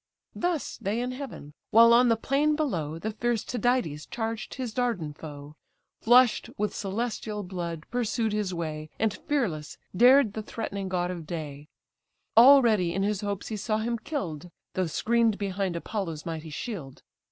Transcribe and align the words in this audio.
Thus 0.33 0.77
they 0.77 0.99
in 0.99 1.11
heaven: 1.11 1.53
while 1.69 1.93
on 1.93 2.09
the 2.09 2.15
plain 2.15 2.55
below 2.55 2.97
The 2.97 3.11
fierce 3.11 3.43
Tydides 3.43 4.07
charged 4.07 4.55
his 4.55 4.73
Dardan 4.73 5.13
foe, 5.13 5.53
Flush'd 6.01 6.49
with 6.57 6.73
celestial 6.75 7.43
blood 7.43 7.85
pursued 7.91 8.33
his 8.33 8.51
way, 8.51 8.89
And 8.97 9.13
fearless 9.13 9.77
dared 9.95 10.33
the 10.33 10.41
threatening 10.41 10.89
god 10.89 11.11
of 11.11 11.27
day; 11.27 11.67
Already 12.35 12.95
in 12.95 13.03
his 13.03 13.21
hopes 13.21 13.49
he 13.49 13.57
saw 13.57 13.77
him 13.77 13.99
kill'd, 13.99 14.49
Though 14.73 14.87
screen'd 14.87 15.37
behind 15.37 15.75
Apollo's 15.75 16.25
mighty 16.25 16.49
shield. 16.49 17.03